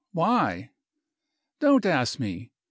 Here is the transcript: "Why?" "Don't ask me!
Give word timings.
"Why?" 0.13 0.71
"Don't 1.59 1.85
ask 1.85 2.19
me! 2.19 2.49